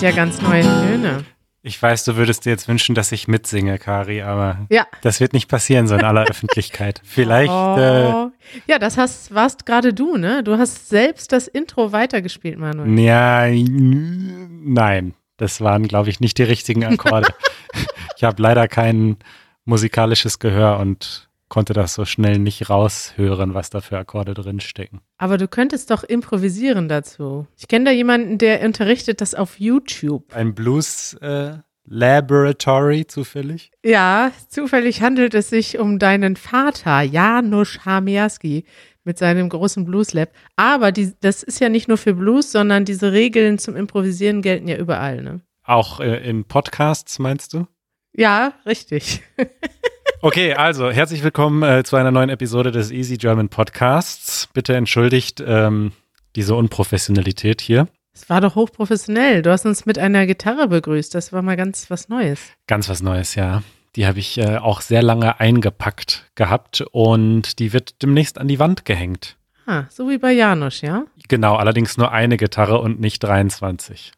[0.00, 1.24] sind ja ganz neue Töne.
[1.62, 4.86] Ich weiß, du würdest dir jetzt wünschen, dass ich mitsinge, Kari, aber Ja.
[5.02, 7.02] das wird nicht passieren, so in aller Öffentlichkeit.
[7.04, 8.30] Vielleicht, äh, Oh.
[8.66, 10.42] ja, das hast, warst gerade du, ne?
[10.42, 12.98] Du hast selbst das Intro weitergespielt, Manuel.
[12.98, 17.28] ja, nein, das waren, glaube ich, nicht die richtigen Akkorde.
[18.16, 19.18] ich habe leider kein
[19.66, 25.00] musikalisches Gehör und konnte das so schnell nicht raushören, was da für Akkorde drinstecken.
[25.18, 27.46] Aber du könntest doch improvisieren dazu.
[27.58, 30.34] Ich kenne da jemanden, der unterrichtet das auf YouTube.
[30.34, 33.72] Ein Blues äh, Laboratory zufällig?
[33.84, 38.64] Ja, zufällig handelt es sich um deinen Vater, Janusz Hamiaski,
[39.02, 40.30] mit seinem großen Blues Lab.
[40.56, 44.68] Aber die, das ist ja nicht nur für Blues, sondern diese Regeln zum Improvisieren gelten
[44.68, 45.40] ja überall, ne?
[45.64, 47.66] Auch äh, in Podcasts, meinst du?
[48.12, 49.22] Ja, richtig.
[50.22, 54.50] Okay, also herzlich willkommen äh, zu einer neuen Episode des Easy German Podcasts.
[54.52, 55.92] Bitte entschuldigt ähm,
[56.36, 57.88] diese Unprofessionalität hier.
[58.12, 59.40] Es war doch hochprofessionell.
[59.40, 61.14] Du hast uns mit einer Gitarre begrüßt.
[61.14, 62.52] Das war mal ganz was Neues.
[62.66, 63.62] Ganz was Neues, ja.
[63.96, 68.58] Die habe ich äh, auch sehr lange eingepackt gehabt und die wird demnächst an die
[68.58, 69.38] Wand gehängt.
[69.64, 71.04] Ah, so wie bei Janusz, ja?
[71.28, 74.12] Genau, allerdings nur eine Gitarre und nicht 23.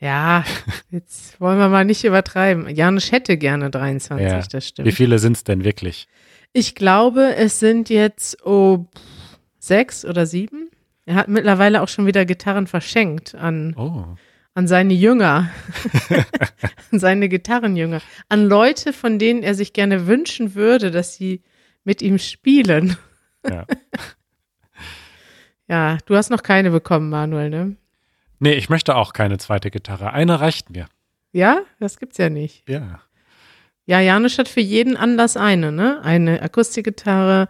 [0.00, 0.44] Ja,
[0.90, 2.68] jetzt wollen wir mal nicht übertreiben.
[2.74, 4.38] Janusz hätte gerne 23, Ja.
[4.38, 4.94] das Wie stimmt.
[4.94, 6.08] viele sind es denn wirklich?
[6.52, 8.86] Ich glaube, es sind jetzt oh,
[9.58, 10.70] sechs oder sieben.
[11.04, 14.04] Er hat mittlerweile auch schon wieder Gitarren verschenkt an, Oh.
[14.54, 15.50] an seine Jünger,
[16.92, 21.42] an seine Gitarrenjünger, an Leute, von denen er sich gerne wünschen würde, dass sie
[21.84, 22.96] mit ihm spielen.
[23.48, 23.66] Ja.
[25.68, 27.76] Ja, du hast noch keine bekommen, Manuel, ne?
[28.40, 30.12] Nee, ich möchte auch keine zweite Gitarre.
[30.12, 30.86] Eine reicht mir.
[31.32, 32.68] Ja, das gibt's ja nicht.
[32.68, 33.00] Ja.
[33.84, 36.00] Ja, Janusz hat für jeden Anlass eine, ne?
[36.02, 37.48] Eine Akustikgitarre,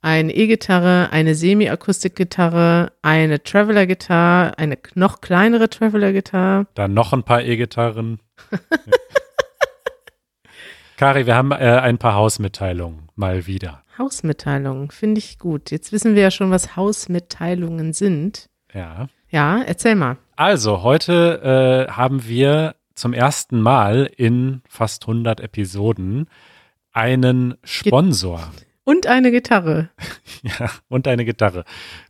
[0.00, 6.66] eine E-Gitarre, eine Semi-Akustikgitarre, eine Traveler-Gitarre, eine noch kleinere Traveler-Gitarre.
[6.74, 8.20] Dann noch ein paar E-Gitarren.
[10.96, 13.82] Kari, wir haben äh, ein paar Hausmitteilungen mal wieder.
[13.98, 15.70] Hausmitteilungen, finde ich gut.
[15.72, 18.48] Jetzt wissen wir ja schon, was Hausmitteilungen sind.
[18.72, 19.08] Ja.
[19.30, 20.16] Ja, erzähl mal.
[20.36, 26.28] Also, heute äh, haben wir zum ersten Mal in fast 100 Episoden
[26.92, 28.50] einen Sponsor.
[28.84, 29.90] Und eine Gitarre.
[30.42, 31.64] Ja, und eine Gitarre.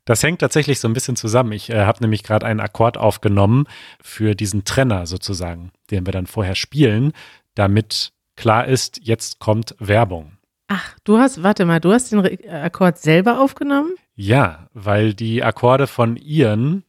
[0.05, 1.53] Das hängt tatsächlich so ein bisschen zusammen.
[1.53, 3.65] Ich äh, habe nämlich gerade einen Akkord aufgenommen
[4.03, 7.13] für diesen Trenner sozusagen, den wir dann vorher spielen,
[7.55, 10.33] damit klar ist, jetzt kommt Werbung.
[10.69, 13.95] Ach, du hast, warte mal, du hast den Re Akkord selber aufgenommen?
[14.15, 16.85] Ja, weil die Akkorde von Ian,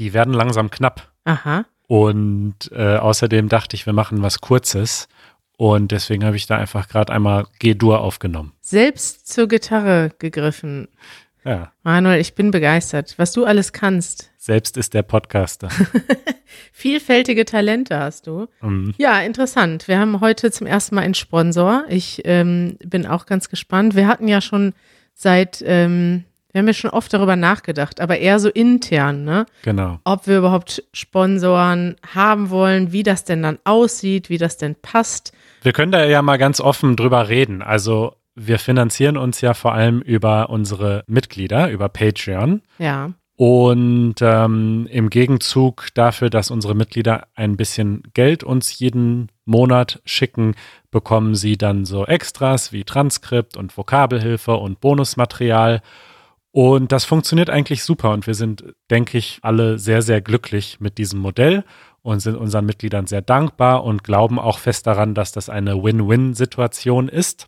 [0.00, 1.12] die werden langsam knapp.
[1.24, 1.66] Aha.
[1.86, 5.08] Und äh, außerdem dachte ich, wir machen was Kurzes.
[5.56, 8.54] Und deswegen habe ich da einfach gerade einmal G-Dur aufgenommen.
[8.62, 10.88] Selbst zur Gitarre gegriffen.
[11.44, 14.30] Ja, Manuel, ich bin begeistert, was du alles kannst.
[14.38, 15.68] selbst ist der Podcaster.
[16.72, 18.46] Vielfältige Talente hast du.
[18.62, 18.94] Mhm.
[18.98, 19.86] Ja, interessant.
[19.86, 21.84] Wir haben heute zum ersten Mal einen Sponsor.
[21.88, 23.94] Ich ähm, bin auch ganz gespannt.
[23.94, 24.72] Wir hatten ja schon
[25.14, 29.46] seit, ähm, wir haben ja schon oft darüber nachgedacht, aber eher so intern, ne?
[29.62, 30.00] Genau.
[30.04, 35.32] Ob wir überhaupt Sponsoren haben wollen, wie das denn dann aussieht, wie das denn passt.
[35.62, 37.62] Wir können da ja mal ganz offen drüber reden.
[37.62, 42.62] Also wir finanzieren uns ja vor allem über unsere Mitglieder, über Patreon.
[42.78, 43.12] Ja.
[43.36, 50.54] Und ähm, im Gegenzug dafür, dass unsere Mitglieder ein bisschen Geld uns jeden Monat schicken,
[50.90, 55.80] bekommen sie dann so Extras wie Transkript und Vokabelhilfe und Bonusmaterial.
[56.52, 60.98] Und das funktioniert eigentlich super und wir sind, denke ich, alle sehr, sehr glücklich mit
[60.98, 61.64] diesem Modell
[62.02, 67.08] und sind unseren Mitgliedern sehr dankbar und glauben auch fest daran, dass das eine Win-Win-Situation
[67.08, 67.46] ist.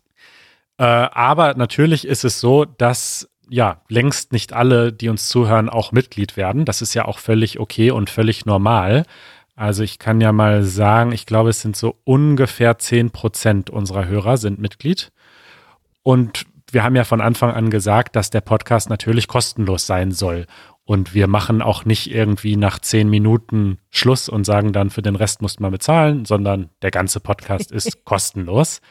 [0.77, 5.91] Äh, aber natürlich ist es so, dass ja längst nicht alle, die uns zuhören, auch
[5.91, 6.63] Mitglied werden.
[6.63, 9.03] Das ist ja auch völlig okay und völlig normal.
[9.55, 14.07] Also ich kann ja mal sagen, ich glaube, es sind so ungefähr 10 Prozent unserer
[14.07, 15.11] Hörer sind Mitglied.
[16.03, 20.45] Und wir haben ja von Anfang an gesagt, dass der Podcast natürlich kostenlos sein soll.
[20.85, 25.15] Und wir machen auch nicht irgendwie nach zehn Minuten Schluss und sagen dann, für den
[25.15, 28.81] Rest muss man bezahlen, sondern der ganze Podcast ist kostenlos.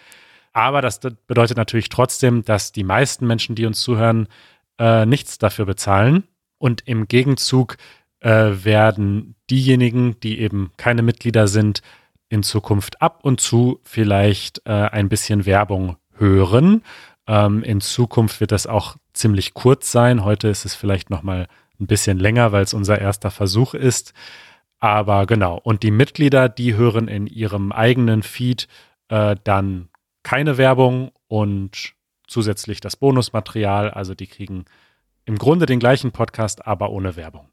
[0.55, 4.28] Aber das bedeutet natürlich trotzdem, dass die meisten Menschen, die uns zuhören,
[4.78, 6.25] äh, nichts dafür bezahlen.
[6.58, 7.76] Und im Gegenzug
[8.20, 11.82] äh, werden diejenigen, die eben keine Mitglieder sind,
[12.28, 16.82] in Zukunft ab und zu vielleicht äh, ein bisschen Werbung hören.
[17.26, 20.24] Ähm, in Zukunft wird das auch ziemlich kurz sein.
[20.24, 21.46] Heute ist es vielleicht noch mal
[21.80, 24.12] ein bisschen länger, weil es unser erster Versuch ist.
[24.78, 25.58] Aber genau.
[25.62, 28.66] Und die Mitglieder, die hören in ihrem eigenen Feed
[29.08, 29.88] äh, dann
[30.22, 31.94] keine Werbung und
[32.26, 33.90] zusätzlich das Bonusmaterial.
[33.90, 34.64] Also die kriegen
[35.25, 37.48] im Grunde den gleichen Podcast, aber ohne Werbung.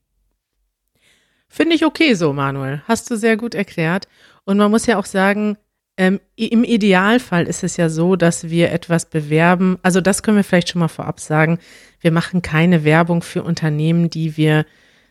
[1.48, 2.82] Finde ich okay so, Manuel.
[2.88, 4.08] Hast du sehr gut erklärt.
[4.46, 5.58] Und man muss ja auch sagen,
[6.00, 9.78] ähm, im Idealfall ist es ja so, dass wir etwas bewerben.
[9.84, 11.60] Also das können wir vielleicht schon mal vorab sagen.
[12.00, 14.66] Wir machen keine Werbung für Unternehmen, die wir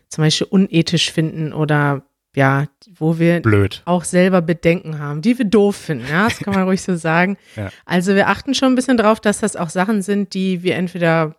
[0.07, 2.01] zum Beispiel unethisch finden oder
[2.35, 2.65] ja,
[2.97, 3.83] wo wir Blöd.
[3.85, 6.07] auch selber Bedenken haben, die wir doof finden.
[6.09, 7.37] Ja, das kann man ruhig so sagen.
[7.55, 7.69] Ja.
[7.85, 11.35] Also wir achten schon ein bisschen drauf, dass das auch Sachen sind, die wir entweder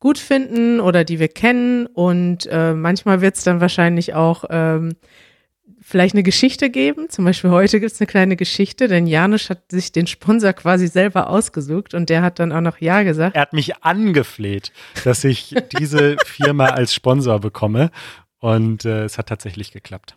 [0.00, 1.86] gut finden oder die wir kennen.
[1.86, 4.96] Und äh, manchmal wird es dann wahrscheinlich auch ähm,
[5.90, 7.10] vielleicht eine Geschichte geben.
[7.10, 10.86] Zum Beispiel heute gibt es eine kleine Geschichte, denn Janusz hat sich den Sponsor quasi
[10.86, 13.34] selber ausgesucht und der hat dann auch noch Ja gesagt.
[13.34, 14.72] Er hat mich angefleht,
[15.04, 17.90] dass ich diese Firma als Sponsor bekomme.
[18.38, 20.16] Und äh, es hat tatsächlich geklappt.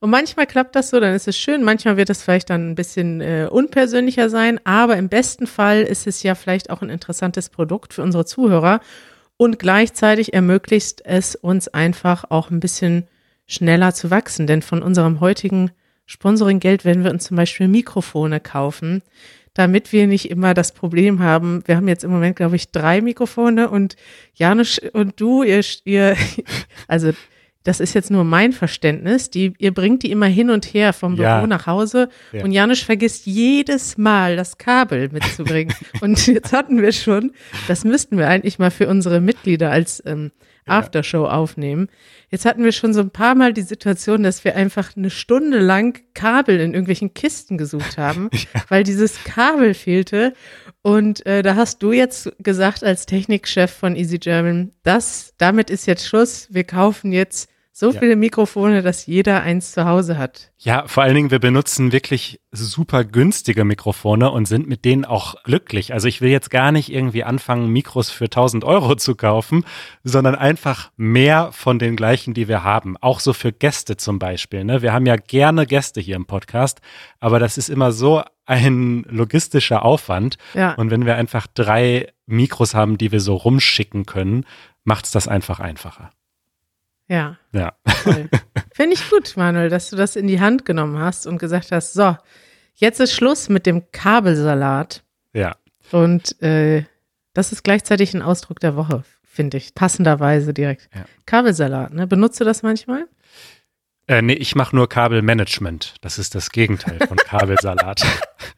[0.00, 1.62] Und manchmal klappt das so, dann ist es schön.
[1.62, 4.60] Manchmal wird es vielleicht dann ein bisschen äh, unpersönlicher sein.
[4.64, 8.80] Aber im besten Fall ist es ja vielleicht auch ein interessantes Produkt für unsere Zuhörer.
[9.38, 13.06] Und gleichzeitig ermöglicht es uns einfach auch ein bisschen
[13.46, 14.46] schneller zu wachsen.
[14.46, 15.70] Denn von unserem heutigen
[16.06, 19.02] Sponsoring-Geld werden wir uns zum Beispiel Mikrofone kaufen,
[19.54, 21.62] damit wir nicht immer das Problem haben.
[21.66, 23.96] Wir haben jetzt im Moment, glaube ich, drei Mikrofone und
[24.34, 26.16] Janusz und du, ihr, ihr
[26.88, 27.12] also
[27.64, 31.16] das ist jetzt nur mein Verständnis, die, ihr bringt die immer hin und her vom
[31.16, 31.36] Ja.
[31.38, 32.44] Büro nach Hause Ja.
[32.44, 35.74] und Janusz vergisst jedes Mal das Kabel mitzubringen.
[36.00, 37.32] und jetzt hatten wir schon,
[37.66, 40.30] das müssten wir eigentlich mal für unsere Mitglieder als ähm,
[40.66, 41.88] Aftershow aufnehmen.
[42.30, 45.58] Jetzt hatten wir schon so ein paar Mal die Situation, dass wir einfach eine Stunde
[45.58, 48.30] lang Kabel in irgendwelchen Kisten gesucht haben,
[48.68, 50.32] weil dieses Kabel fehlte.
[50.82, 55.86] Und äh, da hast du jetzt gesagt als Technikchef von Easy German, das, damit ist
[55.86, 56.48] jetzt Schluss.
[56.50, 58.00] Wir kaufen jetzt so Ja.
[58.00, 60.50] viele Mikrofone, dass jeder eins zu Hause hat.
[60.56, 65.34] Ja, vor allen Dingen, wir benutzen wirklich super günstige Mikrofone und sind mit denen auch
[65.42, 65.92] glücklich.
[65.92, 69.66] Also ich will jetzt gar nicht irgendwie anfangen, Mikros für 1000 Euro zu kaufen,
[70.04, 72.96] sondern einfach mehr von den gleichen, die wir haben.
[73.02, 74.64] Auch so für Gäste zum Beispiel.
[74.64, 74.80] Ne?
[74.80, 76.80] Wir haben ja gerne Gäste hier im Podcast,
[77.20, 80.38] aber das ist immer so ein logistischer Aufwand.
[80.54, 80.72] Ja.
[80.76, 84.46] Und wenn wir einfach drei Mikros haben, die wir so rumschicken können,
[84.84, 86.08] macht's das einfach einfacher.
[87.08, 87.72] Ja, Ja.
[88.72, 91.92] Finde ich gut, Manuel, dass du das in die Hand genommen hast und gesagt hast,
[91.92, 92.16] so,
[92.74, 95.02] jetzt ist Schluss mit dem Kabelsalat.
[95.32, 95.56] Ja.
[95.92, 96.84] Und äh,
[97.32, 99.74] das ist gleichzeitig ein Ausdruck der Woche, finde ich.
[99.74, 100.88] Passenderweise direkt.
[100.94, 101.04] Ja.
[101.26, 102.06] Kabelsalat, ne?
[102.06, 103.06] Benutzt du das manchmal?
[104.08, 105.94] Äh, nee, ich mache nur Kabelmanagement.
[106.00, 108.04] Das ist das Gegenteil von Kabelsalat.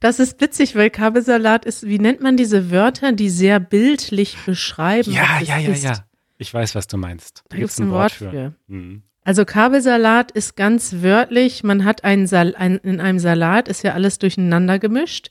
[0.00, 5.12] Das ist witzig, weil Kabelsalat ist, wie nennt man diese Wörter, die sehr bildlich beschreiben?
[5.12, 5.84] ja, was es ja, ja, ist?
[5.84, 6.04] ja.
[6.42, 7.44] Ich weiß, was du meinst.
[7.48, 8.52] Da gibt es ein Wort für.
[8.66, 9.02] Mhm.
[9.24, 13.92] Also Kabelsalat ist ganz wörtlich, man hat einen Sal ein, in einem Salat ist ja
[13.92, 15.30] alles durcheinander gemischt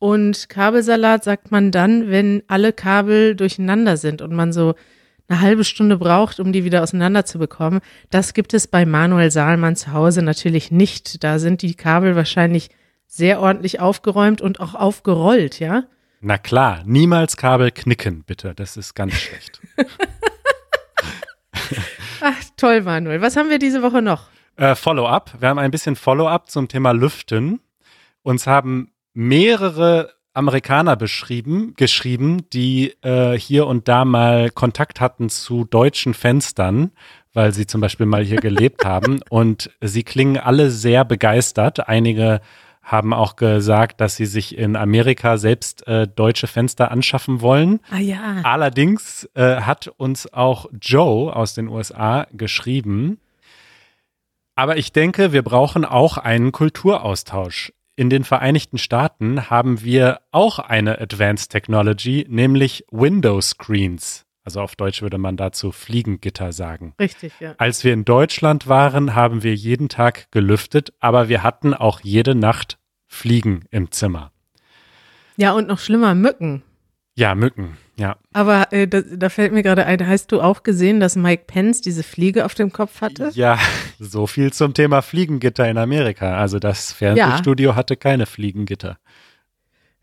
[0.00, 4.74] und Kabelsalat sagt man dann, wenn alle Kabel durcheinander sind und man so
[5.28, 7.80] eine halbe Stunde braucht, um die wieder auseinander zu bekommen.
[8.10, 11.22] Das gibt es bei Manuel Saalmann zu Hause natürlich nicht.
[11.22, 12.70] Da sind die Kabel wahrscheinlich
[13.06, 15.84] sehr ordentlich aufgeräumt und auch aufgerollt, ja?
[16.20, 18.54] Na klar, niemals Kabel knicken, bitte.
[18.56, 19.60] Das ist ganz schlecht.
[22.60, 23.22] Toll, Manuel.
[23.22, 24.28] Was haben wir diese Woche noch?
[24.56, 25.32] äh, Follow-up.
[25.40, 27.60] Wir haben ein bisschen Follow-up zum Thema Lüften.
[28.22, 35.64] Uns haben mehrere Amerikaner beschrieben, geschrieben, die äh, hier und da mal Kontakt hatten zu
[35.64, 36.92] deutschen Fenstern,
[37.32, 39.20] weil sie zum Beispiel mal hier gelebt haben.
[39.30, 41.88] Und sie klingen alle sehr begeistert.
[41.88, 42.40] Einige
[42.90, 47.80] haben auch gesagt, dass sie sich in Amerika selbst äh, deutsche Fenster anschaffen wollen.
[47.90, 48.40] Ah ja.
[48.42, 53.20] Allerdings äh, hat uns auch Joe aus den USA geschrieben.
[54.56, 57.72] Aber ich denke, wir brauchen auch einen Kulturaustausch.
[57.94, 64.24] In den Vereinigten Staaten haben wir auch eine Advanced Technology, nämlich Window Screens.
[64.42, 66.94] Also auf Deutsch würde man dazu Fliegengitter sagen.
[66.98, 67.54] Richtig, ja.
[67.58, 72.34] Als wir in Deutschland waren, haben wir jeden Tag gelüftet, aber wir hatten auch jede
[72.34, 72.79] Nacht
[73.12, 74.30] Fliegen im Zimmer.
[75.36, 76.62] Ja, und noch schlimmer, Mücken.
[77.16, 78.16] Ja, Mücken, ja.
[78.32, 81.80] Aber äh, da, da fällt mir gerade ein, hast du auch gesehen, dass Mike Pence
[81.80, 83.30] diese Fliege auf dem Kopf hatte?
[83.34, 83.58] Ja,
[83.98, 86.38] so viel zum Thema Fliegengitter in Amerika.
[86.38, 88.96] Also das Fernsehstudio hatte keine Fliegengitter.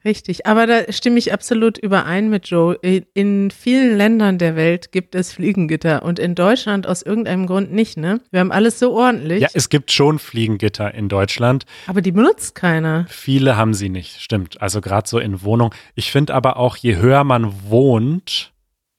[0.08, 2.76] Richtig, aber da stimme ich absolut überein mit Joe.
[3.14, 7.98] In- vielen Ländern der Welt gibt es Fliegengitter und in Deutschland aus irgendeinem Grund nicht,
[7.98, 8.22] ne?
[8.32, 11.66] Wir haben alles so ordentlich, Ja, es gibt schon Fliegengitter in Deutschland.
[11.88, 13.06] aber die benutzt keiner.
[13.10, 14.62] Viele haben sie nicht, stimmt.
[14.62, 15.74] Also gerade so in Wohnungen.
[15.94, 18.54] Ich finde aber auch, je höher man wohnt,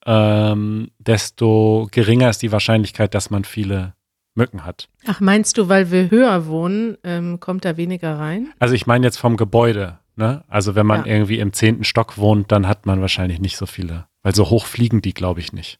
[0.05, 3.95] ähm, desto geringer ist die Wahrscheinlichkeit, dass man viele
[4.35, 4.89] Mücken hat.
[5.07, 8.53] Ach, meinst du, weil wir höher wohnen, ähm, kommt da weniger rein?
[8.59, 9.99] Also ich meine jetzt vom Gebäude.
[10.19, 10.43] Ne?
[10.49, 11.13] Also wenn man Ja.
[11.13, 14.07] irgendwie im zehnten Stock wohnt, dann hat man wahrscheinlich nicht so viele.
[14.25, 15.79] Weil so hoch fliegen die, glaube ich, nicht.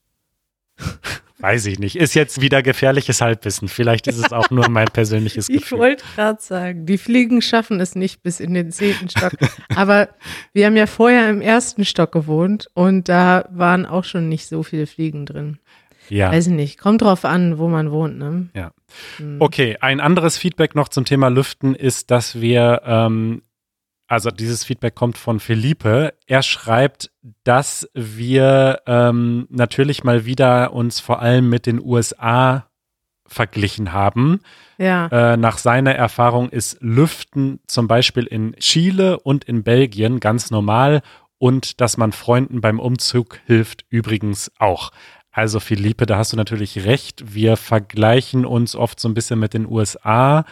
[1.41, 1.97] weiß ich nicht.
[1.97, 3.67] Ist jetzt wieder gefährliches Halbwissen.
[3.69, 5.63] Vielleicht ist es auch nur mein persönliches Gefühl.
[5.63, 9.33] Ich wollte gerade sagen, die Fliegen schaffen es nicht bis in den zehnten Stock.
[9.75, 10.09] Aber
[10.53, 14.63] wir haben ja vorher im ersten Stock gewohnt und da waren auch schon nicht so
[14.63, 15.59] viele Fliegen drin.
[16.11, 16.31] Ja.
[16.31, 16.79] Weiß ich nicht.
[16.79, 18.49] Kommt drauf an, wo man wohnt, ne?
[18.55, 18.71] Ja.
[19.41, 23.43] Okay, ein anderes Feedback noch zum Thema Lüften ist, dass wir, ähm,
[24.09, 26.15] also dieses Feedback kommt von Felipe.
[26.27, 27.11] Er schreibt,
[27.45, 32.67] dass wir ähm, natürlich mal wieder uns vor allem mit den USA
[33.27, 34.41] verglichen haben.
[34.79, 35.09] Ja.
[35.09, 41.03] Äh, nach seiner Erfahrung ist Lüften zum Beispiel in Chile und in Belgien ganz normal
[41.37, 44.91] und dass man Freunden beim Umzug hilft übrigens auch.
[45.31, 47.35] Also Philippe, da hast du natürlich recht.
[47.35, 50.47] Wir vergleichen uns oft so ein bisschen mit den USA,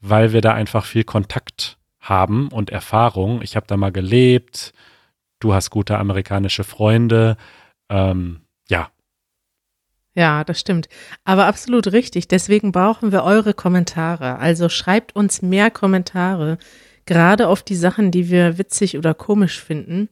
[0.00, 1.81] weil wir da einfach viel Kontakt haben
[2.48, 3.42] und Erfahrung.
[3.42, 4.72] Ich habe da mal gelebt.
[5.40, 7.36] Du hast gute amerikanische Freunde.
[7.88, 8.90] Ähm, ja.
[10.14, 10.88] Ja, das stimmt.
[11.24, 12.28] Aber absolut richtig.
[12.28, 14.38] Deswegen brauchen wir eure Kommentare.
[14.38, 16.58] Also schreibt uns mehr Kommentare,
[17.06, 20.08] gerade auf die Sachen, die wir witzig oder komisch finden.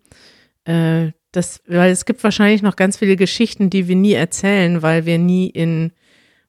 [0.65, 5.07] Äh, das, weil es gibt wahrscheinlich noch ganz viele Geschichten, die wir nie erzählen, weil
[5.07, 5.93] wir nie in,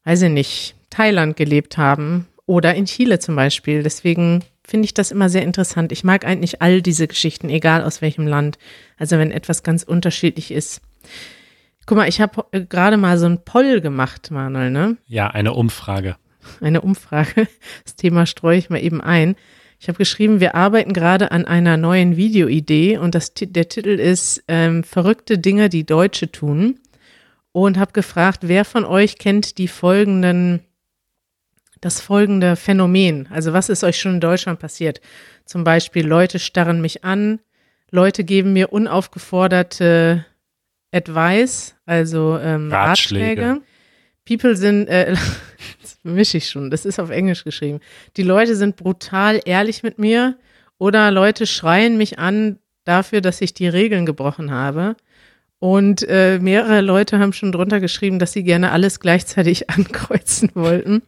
[0.05, 3.83] weiß ich nicht, Thailand gelebt haben oder in Chile zum Beispiel.
[3.83, 5.91] Deswegen finde ich das immer sehr interessant.
[5.91, 8.57] Ich mag eigentlich all diese Geschichten, egal aus welchem Land.
[8.97, 10.81] Also wenn etwas ganz unterschiedlich ist.
[11.85, 14.97] Guck mal, ich habe äh, gerade mal so ein Poll gemacht, Manuel, ne?
[15.07, 16.15] Ja, eine Umfrage.
[16.59, 17.47] Eine Umfrage.
[17.83, 19.35] Das Thema streue ich mal eben ein.
[19.79, 24.43] Ich habe geschrieben, wir arbeiten gerade an einer neuen Videoidee und das, der Titel ist
[24.47, 26.79] ähm, Verrückte Dinge, die Deutsche tun.
[27.51, 30.61] Und habe gefragt, wer von euch kennt die folgenden,
[31.81, 33.27] das folgende Phänomen?
[33.31, 35.01] Also was ist euch schon in Deutschland passiert?
[35.45, 37.39] Zum Beispiel Leute starren mich an,
[37.89, 40.25] Leute geben mir unaufgeforderte
[40.91, 43.41] Advice, also ähm, Ratschläge.
[43.41, 43.61] Ratschläge.
[44.25, 45.13] People sind, äh,
[45.81, 47.79] das mische ich schon, das ist auf Englisch geschrieben.
[48.17, 50.37] Die Leute sind brutal ehrlich mit mir
[50.77, 54.95] oder Leute schreien mich an dafür, dass ich die Regeln gebrochen habe.
[55.59, 61.03] Und äh, mehrere Leute haben schon drunter geschrieben, dass sie gerne alles gleichzeitig ankreuzen wollten.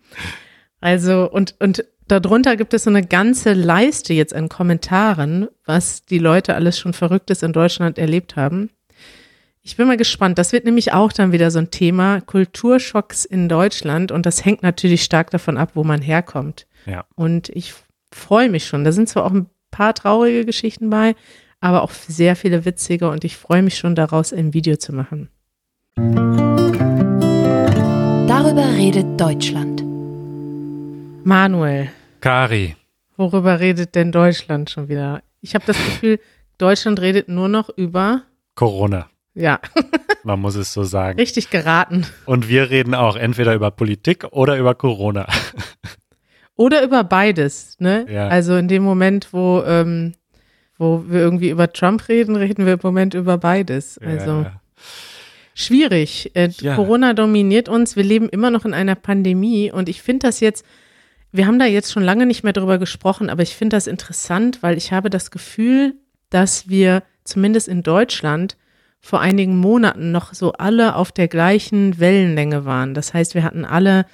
[0.84, 6.18] Also, und, und darunter gibt es so eine ganze Leiste jetzt an Kommentaren, was die
[6.18, 8.70] Leute alles schon Verrücktes in Deutschland erlebt haben.
[9.62, 10.38] Ich bin mal gespannt.
[10.38, 14.62] Das wird nämlich auch dann wieder so ein Thema Kulturschocks in Deutschland und das hängt
[14.62, 16.68] natürlich stark davon ab, wo man herkommt.
[16.86, 17.06] Ja.
[17.16, 17.74] Und ich
[18.12, 18.84] freue mich schon.
[18.84, 21.16] Da sind zwar auch ein paar traurige Geschichten bei,
[21.62, 25.30] aber auch sehr viele witzige und ich freue mich schon daraus ein Video zu machen.
[28.28, 29.73] Darüber redet Deutschland.
[31.24, 31.90] Manuel,
[32.22, 32.76] Kari.
[33.18, 35.22] worüber redet denn Deutschland schon wieder?
[35.42, 36.20] Ich habe das Gefühl,
[36.58, 38.24] Deutschland redet nur noch über,
[38.56, 39.08] Corona.
[39.34, 39.60] ja,
[40.24, 41.20] Man muss es so sagen.
[41.20, 42.06] richtig geraten.
[42.26, 45.28] Und wir reden auch entweder über Politik oder über Corona.
[46.56, 48.06] Oder über beides, ne?
[48.08, 48.28] Ja.
[48.28, 50.14] Also in dem Moment, wo, ähm,
[50.78, 53.98] wo wir irgendwie über Trump reden, reden wir im Moment über beides.
[53.98, 54.62] Also Ja.
[55.56, 56.30] schwierig.
[56.36, 56.76] Äh, Ja.
[56.76, 57.96] Corona dominiert uns.
[57.96, 60.64] Wir leben immer noch in einer Pandemie und ich finde das jetzt,
[61.34, 64.62] wir haben da jetzt schon lange nicht mehr drüber gesprochen, aber ich finde das interessant,
[64.62, 65.96] weil ich habe das Gefühl,
[66.30, 68.56] dass wir zumindest in Deutschland
[69.00, 72.94] vor einigen Monaten noch so alle auf der gleichen Wellenlänge waren.
[72.94, 74.06] Das heißt, wir hatten alle,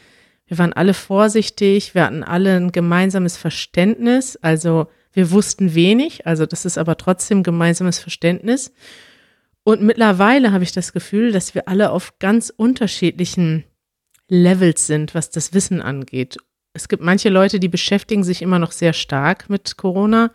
[0.48, 4.38] wir waren alle vorsichtig, wir hatten alle ein gemeinsames Verständnis.
[4.42, 8.74] Also wir wussten wenig, also das ist aber trotzdem gemeinsames Verständnis.
[9.64, 13.66] Und mittlerweile habe ich das Gefühl, dass wir alle auf ganz unterschiedlichen
[14.30, 16.38] Levels sind, was das Wissen angeht.
[16.74, 20.32] Es gibt manche Leute, die beschäftigen sich immer noch sehr stark mit Corona.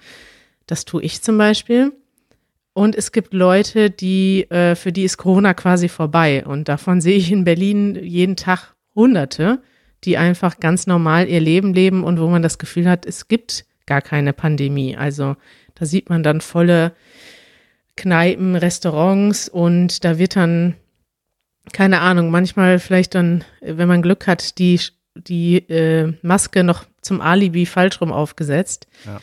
[0.67, 1.93] Das tue ich zum Beispiel.
[2.73, 6.45] Und es gibt Leute, die, äh, für die ist Corona quasi vorbei.
[6.45, 9.63] Und davon sehe ich in Berlin jeden Tag Hunderte,
[10.03, 13.65] die einfach ganz normal ihr Leben leben und wo man das Gefühl hat, es gibt
[13.87, 14.97] gar keine Pandemie.
[14.97, 15.37] Also
[15.75, 16.93] da sieht man dann volle
[17.97, 20.75] Kneipen, Restaurants und da wird dann,
[21.73, 24.81] keine Ahnung, manchmal vielleicht dann, wenn man Glück hat, die,
[25.15, 28.87] die äh, Maske noch zum Alibi falsch rum aufgesetzt.
[29.05, 29.21] Ja.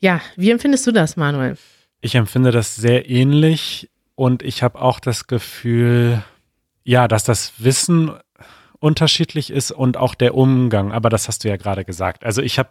[0.00, 1.56] ja, wie empfindest du das, Manuel?
[2.00, 6.22] Ich empfinde das sehr ähnlich und ich habe auch das Gefühl,
[6.84, 8.12] ja, dass das Wissen
[8.78, 10.92] unterschiedlich ist und auch der Umgang.
[10.92, 12.24] Aber das hast du ja gerade gesagt.
[12.24, 12.70] Also ich habe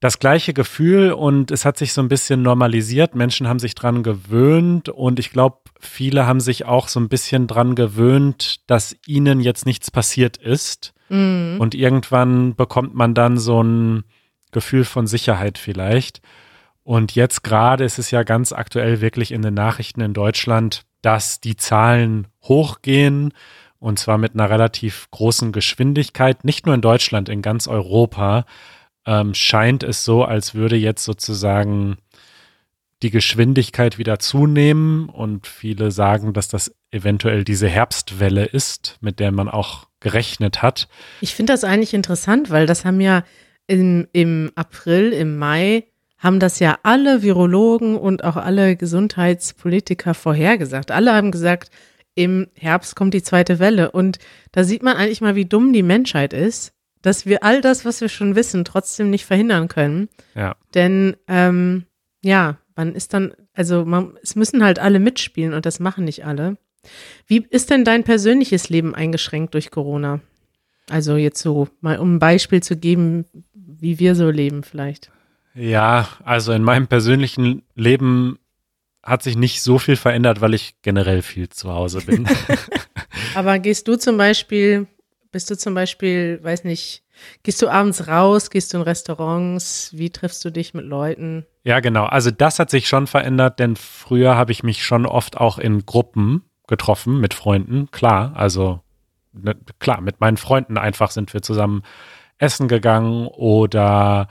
[0.00, 3.14] das gleiche Gefühl und es hat sich so ein bisschen normalisiert.
[3.14, 7.46] Menschen haben sich dran gewöhnt und ich glaube, viele haben sich auch so ein bisschen
[7.46, 10.94] dran gewöhnt, dass ihnen jetzt nichts passiert ist.
[11.10, 11.56] Mhm.
[11.58, 14.04] Und irgendwann bekommt man dann so ein
[14.52, 16.22] Gefühl von Sicherheit vielleicht.
[16.82, 21.40] Und jetzt gerade ist es ja ganz aktuell wirklich in den Nachrichten in Deutschland, dass
[21.40, 23.32] die Zahlen hochgehen
[23.80, 28.44] Und zwar mit einer relativ großen Geschwindigkeit, nicht nur in Deutschland, in ganz Europa
[29.06, 31.96] ähm, scheint es so, als würde jetzt sozusagen
[33.02, 39.32] die Geschwindigkeit wieder zunehmen und viele sagen, dass das eventuell diese Herbstwelle ist, mit der
[39.32, 40.88] man auch gerechnet hat.
[41.20, 43.24] Ich finde das eigentlich interessant, weil das haben ja
[43.66, 45.84] im, im April, im Mai,
[46.18, 50.90] haben das ja alle Virologen und auch alle Gesundheitspolitiker vorhergesagt.
[50.90, 51.70] Alle haben gesagt,
[52.14, 53.90] im Herbst kommt die zweite Welle.
[53.90, 54.18] Und
[54.52, 58.00] da sieht man eigentlich mal, wie dumm die Menschheit ist, dass wir all das, was
[58.00, 60.08] wir schon wissen, trotzdem nicht verhindern können.
[60.34, 60.56] Ja.
[60.74, 61.84] Denn ähm,
[62.22, 66.24] ja, man ist dann, also man, es müssen halt alle mitspielen und das machen nicht
[66.24, 66.56] alle.
[67.26, 70.20] Wie ist denn dein persönliches Leben eingeschränkt durch Corona?
[70.88, 75.10] Also jetzt so mal, um ein Beispiel zu geben, wie wir so leben vielleicht.
[75.54, 78.38] Ja, also in meinem persönlichen Leben
[79.02, 82.28] hat sich nicht so viel verändert, weil ich generell viel zu Hause bin.
[83.34, 84.86] Aber gehst du zum Beispiel,
[85.32, 87.02] bist du zum Beispiel, weiß nicht,
[87.42, 91.46] gehst du abends raus, gehst du in Restaurants, wie triffst du dich mit Leuten?
[91.64, 92.04] Ja, genau.
[92.04, 95.86] Also das hat sich schon verändert, denn früher habe ich mich schon oft auch in
[95.86, 97.90] Gruppen getroffen mit Freunden.
[97.90, 98.80] Klar, also
[99.32, 101.82] ne, klar, mit meinen Freunden einfach sind wir zusammen
[102.38, 104.28] essen gegangen oder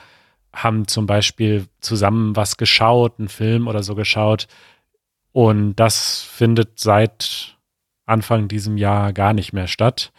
[0.52, 4.48] haben zum Beispiel zusammen was geschaut, einen Film oder so geschaut.
[5.32, 7.58] Und das findet seit
[8.06, 10.12] Anfang diesem Jahr gar nicht mehr statt.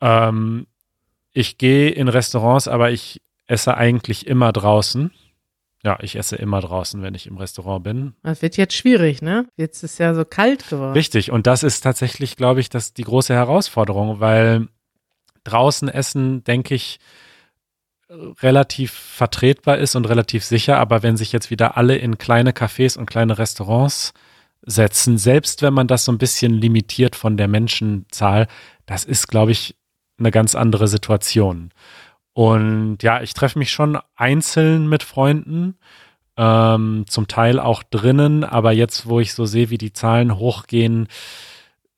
[0.00, 0.66] Ähm,
[1.32, 5.10] ich gehe in Restaurants, aber ich esse eigentlich immer draußen.
[5.84, 8.14] Ja, ich esse immer draußen, wenn ich im Restaurant bin.
[8.22, 9.46] Das wird jetzt schwierig, ne?
[9.56, 10.92] Jetzt ist ja so kalt geworden.
[10.92, 11.30] Richtig.
[11.30, 14.68] Und das ist tatsächlich, glaube ich, das die große Herausforderung, weil
[15.44, 16.98] draußen essen, denke ich,
[18.42, 20.78] relativ vertretbar ist und relativ sicher.
[20.78, 24.12] Aber wenn sich jetzt wieder alle in kleine Cafés und kleine Restaurants
[24.62, 28.48] setzen, selbst wenn man das so ein bisschen limitiert von der Menschenzahl,
[28.86, 29.76] das ist, glaube ich,
[30.18, 31.70] eine ganz andere Situation.
[32.32, 35.76] Und ja, ich treffe mich schon einzeln mit Freunden,
[36.36, 41.08] ähm, zum Teil auch drinnen, aber jetzt, wo ich so sehe, wie die Zahlen hochgehen,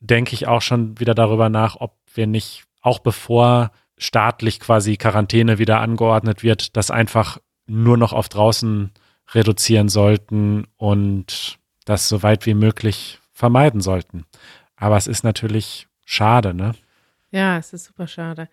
[0.01, 5.59] denke ich auch schon wieder darüber nach, ob wir nicht, auch bevor staatlich quasi Quarantäne
[5.59, 8.91] wieder angeordnet wird, das einfach nur noch auf draußen
[9.35, 14.25] reduzieren sollten und das so weit wie möglich vermeiden sollten.
[14.75, 16.73] Aber es ist natürlich schade, ne?
[17.33, 18.49] Ja, es ist super schade.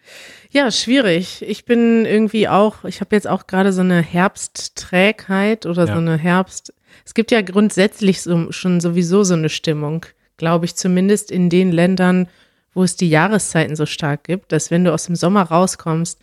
[0.51, 1.41] Ja, schwierig.
[1.41, 5.93] Ich bin irgendwie auch, ich habe jetzt auch gerade so eine Herbstträgheit oder ja.
[5.93, 6.73] so eine Herbst.
[7.03, 10.05] Es gibt ja grundsätzlich so, schon sowieso so eine Stimmung,
[10.37, 12.27] glaube ich, zumindest in den Ländern,
[12.75, 16.19] wo es die Jahreszeiten so stark gibt, dass wenn du aus dem Sommer rauskommst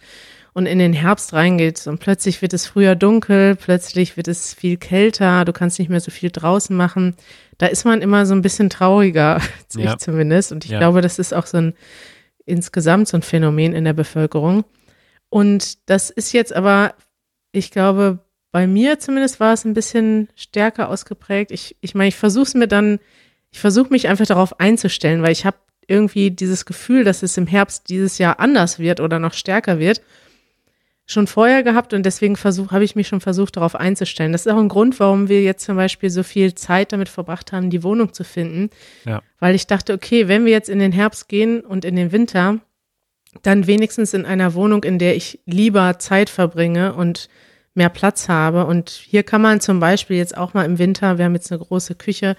[0.53, 4.77] und in den Herbst reingehst und plötzlich wird es früher dunkel, plötzlich wird es viel
[4.77, 7.17] kälter, du kannst nicht mehr so viel draußen machen.
[7.59, 9.41] Da ist man immer so ein bisschen trauriger,
[9.77, 9.93] ja.
[9.93, 10.53] ich zumindest.
[10.53, 10.79] Und ich ja.
[10.79, 11.75] glaube, das ist auch so ein
[12.47, 14.65] insgesamt so ein Phänomen in der Bevölkerung.
[15.29, 16.95] Und das ist jetzt aber,
[17.53, 18.21] ich glaube,
[18.53, 21.51] bei mir zumindest war es ein bisschen stärker ausgeprägt.
[21.51, 23.01] Ich, ich meine, ich versuche es mir dann,
[23.51, 27.47] ich versuche mich einfach darauf einzustellen, weil ich habe irgendwie dieses Gefühl, dass es im
[27.47, 30.01] Herbst dieses Jahr anders wird oder noch stärker wird
[31.07, 34.33] schon vorher gehabt und deswegen versuch, habe ich mich schon versucht, darauf einzustellen.
[34.33, 37.53] Das ist auch ein Grund, warum wir jetzt zum Beispiel so viel Zeit damit verbracht
[37.53, 38.71] haben, die Wohnung zu finden.
[39.05, 39.23] Ja.
[39.39, 42.61] Weil ich dachte, okay, wenn wir jetzt in den Herbst gehen und in den Winter,
[43.43, 47.29] dann wenigstens in einer Wohnung, in der ich lieber Zeit verbringe und
[47.75, 48.65] mehr Platz habe.
[48.65, 51.61] Und hier kann man zum Beispiel jetzt auch mal im Winter, wir haben jetzt eine
[51.61, 52.37] große Küche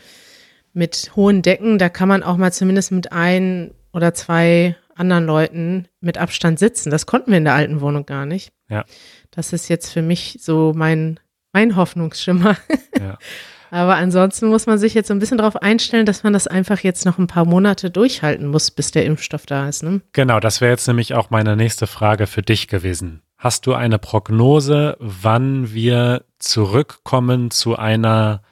[0.74, 5.88] mit hohen Decken, da kann man auch mal zumindest mit ein oder zwei anderen Leuten
[6.00, 6.90] mit Abstand sitzen.
[6.90, 8.52] Das konnten wir in der alten Wohnung gar nicht.
[8.70, 8.86] Ja.
[9.32, 11.20] Das ist jetzt für mich so mein,
[11.54, 12.58] mein Hoffnungsschimmer.
[13.00, 13.18] Ja.
[13.72, 16.80] Aber ansonsten muss man sich jetzt so ein bisschen darauf einstellen, dass man das einfach
[16.80, 19.84] jetzt noch ein paar Monate durchhalten muss, bis der Impfstoff da ist.
[19.84, 20.02] Ne?
[20.14, 23.22] Genau, das wäre jetzt nämlich auch meine nächste Frage für dich gewesen.
[23.38, 28.44] Hast du eine Prognose, wann wir zurückkommen zu einer,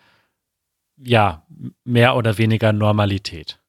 [0.97, 1.45] ja,
[1.85, 3.59] mehr oder weniger Normalität?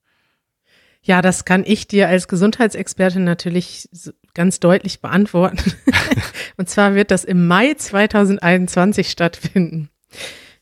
[1.06, 3.88] Ja, das kann ich dir als Gesundheitsexpertin natürlich
[4.32, 5.72] ganz deutlich beantworten.
[6.56, 9.90] Und zwar wird das im Mai 2021 stattfinden.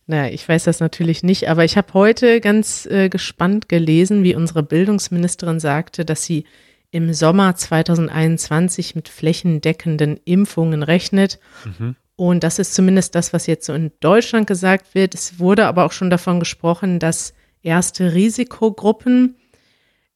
[0.07, 4.35] Naja, ich weiß das natürlich nicht, aber ich habe heute ganz äh, gespannt gelesen, wie
[4.35, 6.45] unsere Bildungsministerin sagte, dass sie
[6.91, 11.39] im Sommer 2021 mit flächendeckenden Impfungen rechnet.
[11.65, 11.95] Mhm.
[12.17, 15.15] Und das ist zumindest das, was jetzt so in Deutschland gesagt wird.
[15.15, 19.37] Es wurde aber auch schon davon gesprochen, dass erste Risikogruppen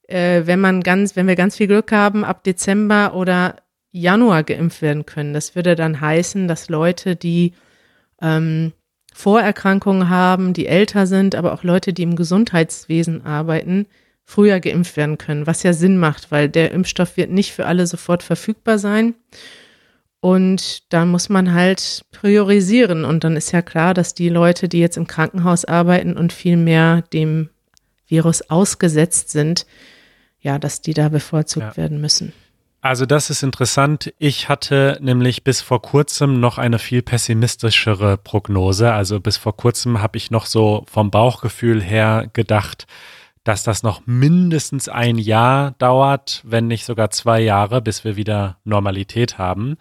[0.08, 3.56] äh, wenn man ganz, wenn wir ganz viel Glück haben, ab Dezember oder
[3.92, 5.32] Januar geimpft werden können.
[5.32, 7.54] Das würde dann heißen, dass Leute, die
[8.20, 8.72] ähm,
[9.14, 13.86] Vorerkrankungen haben, die älter sind, aber auch Leute, die im Gesundheitswesen arbeiten,
[14.24, 17.86] früher geimpft werden können, was ja Sinn macht, weil der Impfstoff wird nicht für alle
[17.86, 19.14] sofort verfügbar sein.
[20.20, 23.04] Und da muss man halt priorisieren.
[23.04, 26.56] Und dann ist ja klar, dass die Leute, die jetzt im Krankenhaus arbeiten und viel
[26.56, 27.48] mehr dem
[28.08, 29.66] Virus ausgesetzt sind,
[30.46, 31.76] ja, dass die da bevorzugt ja.
[31.76, 32.32] werden müssen.
[32.80, 34.14] Also das ist interessant.
[34.18, 38.92] Ich hatte nämlich bis vor kurzem noch eine viel pessimistischere Prognose.
[38.92, 42.87] Also bis vor kurzem habe ich noch so vom Bauchgefühl her gedacht,
[43.42, 48.59] dass das noch mindestens ein Jahr dauert, wenn nicht sogar zwei Jahre, bis wir wieder
[48.62, 49.76] Normalität haben.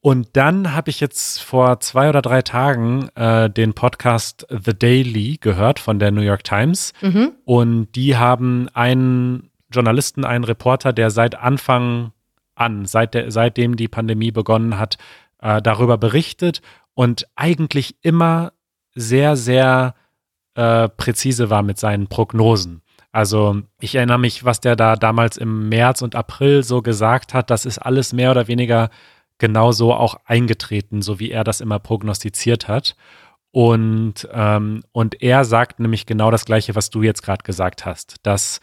[0.00, 5.38] Und dann habe ich jetzt vor zwei oder drei Tagen äh, den Podcast The Daily
[5.40, 6.92] gehört von der New York Times.
[7.00, 7.32] Mhm.
[7.44, 12.12] Und die haben einen Journalisten, einen Reporter, der seit Anfang
[12.54, 14.96] an, seit der, seitdem die Pandemie begonnen hat,
[15.40, 16.62] äh, darüber berichtet
[16.94, 18.52] und eigentlich immer
[18.94, 19.94] sehr, sehr
[20.54, 22.82] äh, präzise war mit seinen Prognosen.
[23.12, 27.50] Also ich erinnere mich, was der da damals im März und April so gesagt hat,
[27.50, 28.90] das ist alles mehr oder weniger
[29.38, 32.96] genauso auch eingetreten, so wie er das immer prognostiziert hat.
[33.50, 38.16] Und, ähm, und er sagt nämlich genau das Gleiche, was du jetzt gerade gesagt hast,
[38.24, 38.60] dass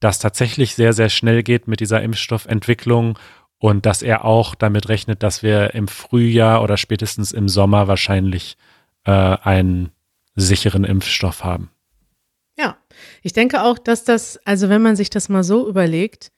[0.00, 3.18] das tatsächlich sehr, sehr schnell geht mit dieser Impfstoffentwicklung
[3.58, 8.56] und dass er auch damit rechnet, dass wir im Frühjahr oder spätestens im Sommer wahrscheinlich
[9.04, 9.90] äh, einen
[10.34, 11.70] sicheren Impfstoff haben.
[12.58, 12.76] Ja,
[13.22, 16.32] ich denke auch, dass das, also wenn man sich das mal so überlegt,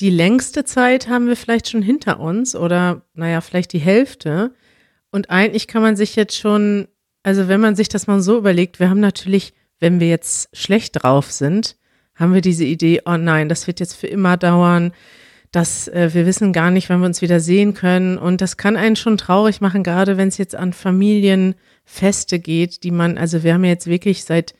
[0.00, 4.54] die längste Zeit haben wir vielleicht schon hinter uns oder naja, vielleicht die Hälfte.
[5.10, 6.88] Und eigentlich kann man sich jetzt schon,
[7.22, 11.02] also wenn man sich das mal so überlegt, wir haben natürlich, wenn wir jetzt schlecht
[11.02, 11.76] drauf sind,
[12.20, 14.92] haben wir diese Idee, oh nein, das wird jetzt für immer dauern,
[15.50, 18.18] dass äh, wir wissen gar nicht, wann wir uns wieder sehen können.
[18.18, 22.92] Und das kann einen schon traurig machen, gerade wenn es jetzt an Familienfeste geht, die
[22.92, 24.54] man, also wir haben ja jetzt wirklich seit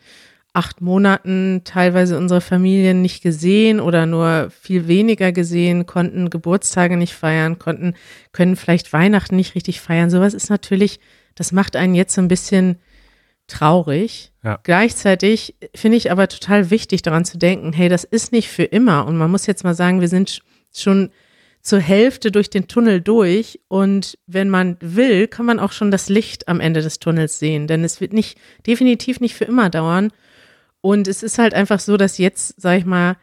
[0.52, 7.14] acht Monaten teilweise unsere Familien nicht gesehen oder nur viel weniger gesehen, konnten Geburtstage nicht
[7.14, 7.94] feiern, konnten,
[8.32, 10.10] können vielleicht Weihnachten nicht richtig feiern.
[10.10, 10.98] Sowas ist natürlich,
[11.36, 12.78] das macht einen jetzt so ein bisschen
[13.50, 14.32] traurig.
[14.42, 14.58] Ja.
[14.62, 19.06] Gleichzeitig finde ich aber total wichtig daran zu denken, hey, das ist nicht für immer.
[19.06, 20.40] Und man muss jetzt mal sagen, wir sind
[20.72, 21.10] schon
[21.62, 23.60] zur Hälfte durch den Tunnel durch.
[23.68, 27.66] Und wenn man will, kann man auch schon das Licht am Ende des Tunnels sehen.
[27.66, 30.12] Denn es wird nicht, definitiv nicht für immer dauern.
[30.80, 33.16] Und es ist halt einfach so, dass jetzt, sag ich mal,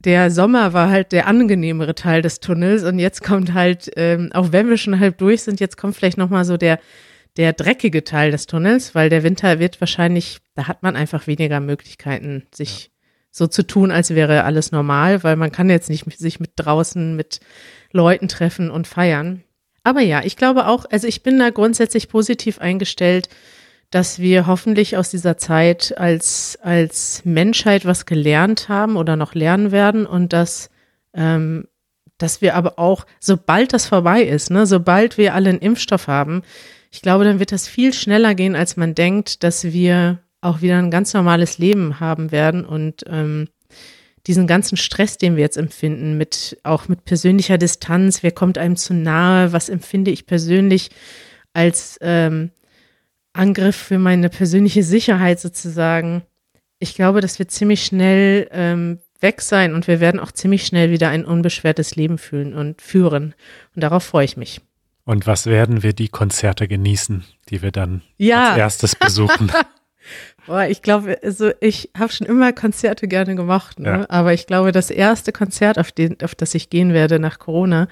[0.00, 4.52] der Sommer war halt der angenehmere Teil des Tunnels und jetzt kommt halt, ähm, auch
[4.52, 6.78] wenn wir schon halb durch sind, jetzt kommt vielleicht nochmal so der
[7.38, 11.60] der dreckige Teil des Tunnels, weil der Winter wird wahrscheinlich, da hat man einfach weniger
[11.60, 12.88] Möglichkeiten, sich ja.
[13.30, 17.14] so zu tun, als wäre alles normal, weil man kann jetzt nicht sich mit draußen
[17.14, 17.38] mit
[17.92, 19.44] Leuten treffen und feiern.
[19.84, 23.28] Aber ja, ich glaube auch, also ich bin da grundsätzlich positiv eingestellt,
[23.90, 29.70] dass wir hoffentlich aus dieser Zeit als, als Menschheit was gelernt haben oder noch lernen
[29.70, 30.70] werden und dass,
[31.14, 31.68] ähm,
[32.18, 36.42] dass wir aber auch, sobald das vorbei ist, ne, sobald wir alle einen Impfstoff haben,
[36.90, 40.78] ich glaube, dann wird das viel schneller gehen, als man denkt, dass wir auch wieder
[40.78, 43.48] ein ganz normales Leben haben werden und ähm,
[44.26, 48.76] diesen ganzen Stress, den wir jetzt empfinden, mit auch mit persönlicher Distanz, wer kommt einem
[48.76, 50.90] zu nahe, was empfinde ich persönlich
[51.54, 52.50] als ähm,
[53.32, 56.22] Angriff für meine persönliche Sicherheit sozusagen.
[56.78, 60.90] Ich glaube, das wird ziemlich schnell ähm, weg sein und wir werden auch ziemlich schnell
[60.90, 63.34] wieder ein unbeschwertes Leben fühlen und führen.
[63.74, 64.60] Und darauf freue ich mich.
[65.04, 68.50] Und was werden wir die Konzerte genießen, die wir dann ja.
[68.50, 69.50] als erstes besuchen?
[70.46, 73.88] Boah, ich glaube, also ich habe schon immer Konzerte gerne gemacht, ne?
[73.88, 74.06] Ja.
[74.08, 77.88] aber ich glaube, das erste Konzert, auf, den, auf das ich gehen werde nach Corona,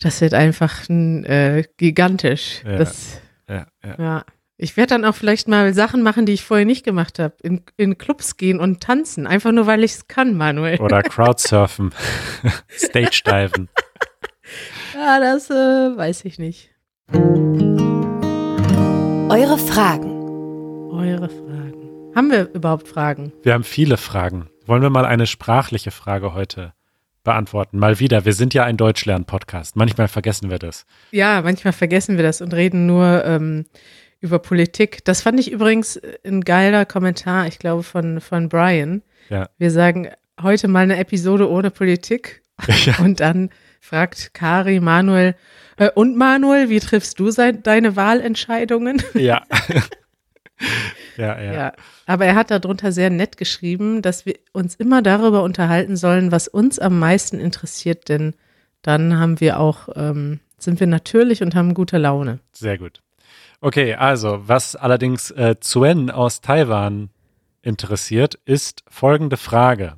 [0.00, 2.62] das wird einfach ein, äh, gigantisch.
[2.64, 2.76] Ja.
[2.76, 3.94] Das, ja, ja.
[3.98, 4.24] ja.
[4.60, 7.36] Ich werde dann auch vielleicht mal Sachen machen, die ich vorher nicht gemacht habe.
[7.44, 9.24] In, in Clubs gehen und tanzen.
[9.28, 10.80] Einfach nur, weil ich es kann, Manuel.
[10.80, 11.94] Oder Crowdsurfen.
[12.76, 13.68] Stage diven.
[14.96, 16.70] Ja, das äh, weiß ich nicht.
[19.30, 20.10] Eure Fragen.
[20.90, 22.12] Eure Fragen.
[22.16, 23.32] Haben wir überhaupt Fragen?
[23.44, 24.50] Wir haben viele Fragen.
[24.66, 26.72] Wollen wir mal eine sprachliche Frage heute
[27.22, 27.78] beantworten?
[27.78, 28.24] Mal wieder.
[28.24, 29.76] Wir sind ja ein Deutschlern-Podcast.
[29.76, 30.84] Manchmal vergessen wir das.
[31.12, 33.66] Ja, manchmal vergessen wir das und reden nur ähm,
[34.20, 35.04] über Politik.
[35.04, 39.02] Das fand ich übrigens ein geiler Kommentar, ich glaube, von, von Brian.
[39.28, 39.48] Ja.
[39.58, 40.08] Wir sagen
[40.40, 42.42] heute mal eine Episode ohne Politik.
[42.84, 42.98] Ja.
[42.98, 43.50] Und dann
[43.80, 45.36] fragt Kari Manuel,
[45.78, 49.02] äh, und Manuel, wie triffst du sein, deine Wahlentscheidungen?
[49.14, 49.42] Ja.
[51.16, 51.52] ja, ja.
[51.52, 51.72] ja.
[52.06, 56.48] Aber er hat darunter sehr nett geschrieben, dass wir uns immer darüber unterhalten sollen, was
[56.48, 58.34] uns am meisten interessiert, denn
[58.82, 62.40] dann haben wir auch, ähm, sind wir natürlich und haben gute Laune.
[62.52, 63.00] Sehr gut.
[63.60, 67.10] Okay, also, was allerdings äh, Zuen aus Taiwan
[67.60, 69.96] interessiert, ist folgende Frage.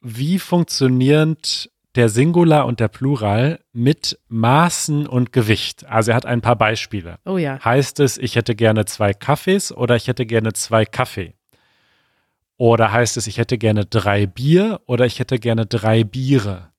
[0.00, 5.84] Wie funktioniert der Singular und der Plural mit Maßen und Gewicht?
[5.86, 7.18] Also er hat ein paar Beispiele.
[7.26, 7.62] Oh ja.
[7.62, 11.34] Heißt es, ich hätte gerne zwei Kaffees oder ich hätte gerne zwei Kaffee?
[12.56, 16.72] Oder heißt es, ich hätte gerne drei Bier oder ich hätte gerne drei Biere?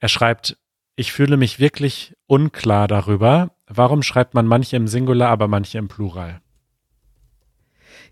[0.00, 0.56] Er schreibt,
[0.96, 3.50] ich fühle mich wirklich unklar darüber.
[3.74, 6.40] Warum schreibt man manche im Singular, aber manche im Plural?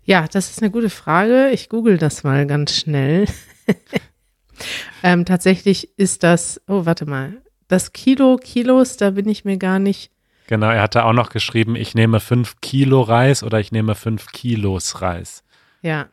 [0.03, 1.49] Ja, das ist eine gute Frage.
[1.51, 3.27] Ich google das mal ganz schnell.
[5.03, 9.79] ähm, tatsächlich ist das, oh, warte mal, das Kilo Kilos, da bin ich mir gar
[9.79, 10.11] nicht.
[10.47, 14.31] Genau, er hatte auch noch geschrieben, ich nehme fünf Kilo Reis oder ich nehme fünf
[14.31, 15.43] Kilos Reis.
[15.81, 16.09] Ja.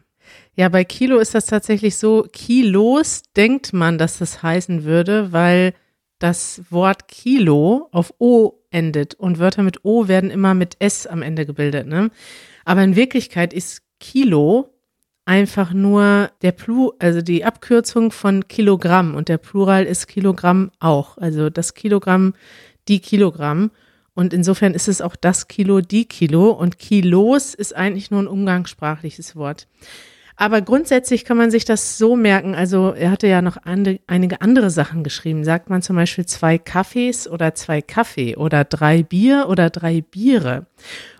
[0.55, 5.73] Ja, bei Kilo ist das tatsächlich so, Kilos denkt man, dass das heißen würde, weil
[6.19, 11.23] das Wort Kilo auf O endet und Wörter mit O werden immer mit S am
[11.23, 11.87] Ende gebildet.
[11.87, 12.11] Ne?
[12.65, 14.75] Aber in Wirklichkeit ist Kilo
[15.25, 21.19] einfach nur der Plu, also die Abkürzung von Kilogramm und der Plural ist Kilogramm auch.
[21.19, 22.35] Also das Kilogramm,
[22.89, 23.71] die Kilogramm.
[24.15, 26.51] Und insofern ist es auch das Kilo, die Kilo.
[26.51, 29.69] Und Kilos ist eigentlich nur ein umgangssprachliches Wort.
[30.41, 32.55] Aber grundsätzlich kann man sich das so merken.
[32.55, 35.43] Also er hatte ja noch ande, einige andere Sachen geschrieben.
[35.43, 40.67] Sagt man zum Beispiel zwei Kaffees oder zwei Kaffee oder drei Bier oder drei Biere.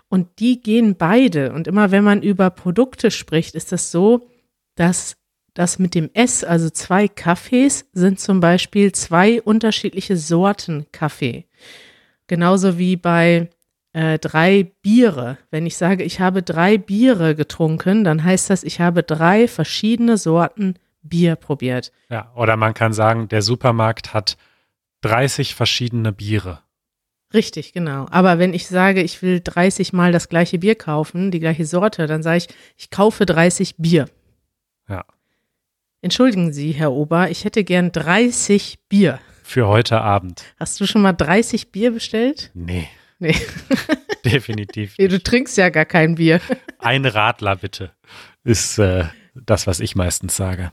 [0.07, 1.51] Und die gehen beide.
[1.51, 4.29] Und immer wenn man über Produkte spricht, ist das so,
[4.75, 5.17] dass
[5.53, 11.43] das mit dem S, also zwei Kaffees, sind zum Beispiel zwei unterschiedliche Sorten Kaffee.
[12.27, 13.49] Genauso wie bei
[13.93, 15.37] äh, drei Biere.
[15.51, 20.17] Wenn ich sage, ich habe drei Biere getrunken, dann heißt das, ich habe drei verschiedene
[20.17, 21.91] Sorten Bier probiert.
[22.09, 24.37] Ja, oder man kann sagen, der Supermarkt hat
[25.01, 26.59] 30 verschiedene Biere.
[27.33, 28.07] Richtig, genau.
[28.09, 32.07] Aber wenn ich sage, ich will 30 Mal das gleiche Bier kaufen, die gleiche Sorte,
[32.07, 34.09] dann sage ich, ich kaufe 30 Bier.
[34.87, 35.05] Ja.
[36.01, 39.19] Entschuldigen Sie, Herr Ober, ich hätte gern 30 Bier.
[39.43, 40.43] Für heute Abend.
[40.59, 42.51] Hast du schon mal 30 Bier bestellt?
[42.53, 42.87] Nee.
[43.19, 43.35] Nee.
[44.25, 44.95] Definitiv.
[44.97, 46.41] nee du trinkst ja gar kein Bier.
[46.79, 47.91] Ein Radler bitte,
[48.43, 49.05] ist äh,
[49.35, 50.71] das, was ich meistens sage.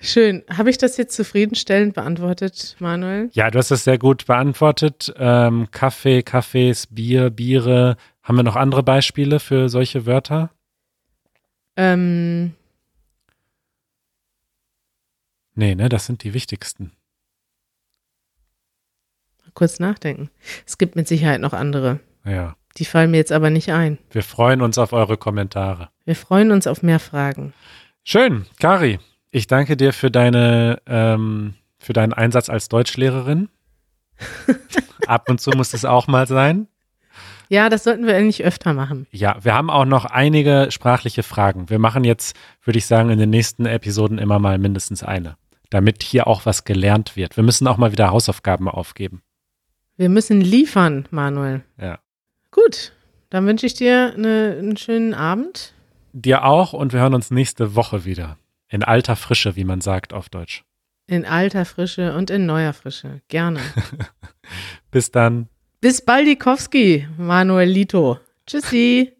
[0.00, 0.42] Schön.
[0.50, 3.30] Habe ich das jetzt zufriedenstellend beantwortet, Manuel?
[3.34, 5.14] Ja, du hast das sehr gut beantwortet.
[5.16, 7.96] Ähm, Kaffee, Kaffees, Bier, Biere.
[8.24, 10.50] Haben wir noch andere Beispiele für solche Wörter?
[11.76, 12.54] Ähm.
[15.54, 16.90] Nee, ne, das sind die wichtigsten.
[19.54, 20.30] Kurz nachdenken.
[20.66, 22.00] Es gibt mit Sicherheit noch andere.
[22.24, 22.56] Ja.
[22.78, 23.98] Die fallen mir jetzt aber nicht ein.
[24.10, 25.90] Wir freuen uns auf eure Kommentare.
[26.04, 27.52] Wir freuen uns auf mehr Fragen.
[28.02, 28.98] Schön, Kari.
[29.30, 33.48] Ich danke dir für deine ähm, für deinen Einsatz als Deutschlehrerin.
[35.06, 36.68] Ab und zu muss es auch mal sein.
[37.48, 39.06] Ja, das sollten wir eigentlich öfter machen.
[39.10, 41.68] Ja, wir haben auch noch einige sprachliche Fragen.
[41.68, 42.34] Wir machen jetzt,
[42.64, 45.36] würde ich sagen, in den nächsten Episoden immer mal mindestens eine,
[45.68, 47.36] damit hier auch was gelernt wird.
[47.36, 49.22] Wir müssen auch mal wieder Hausaufgaben aufgeben.
[50.02, 51.62] Wir müssen liefern, Manuel.
[51.80, 52.00] Ja.
[52.50, 52.92] Gut,
[53.30, 55.74] dann wünsche ich dir eine, einen schönen Abend.
[56.12, 58.36] Dir auch und wir hören uns nächste Woche wieder.
[58.68, 60.64] In alter Frische, wie man sagt auf Deutsch.
[61.06, 63.20] In alter Frische und in neuer Frische.
[63.28, 63.60] Gerne.
[64.90, 65.46] Bis dann.
[65.80, 68.18] Bis Baldikowski, Manuel Lito.
[68.44, 69.12] Tschüssi.